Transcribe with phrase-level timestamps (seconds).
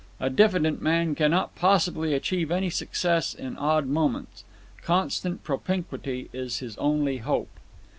[0.19, 4.43] A diffident man cannot possibly achieve any success in odd moments.
[4.81, 7.51] Constant propinquity is his only hope.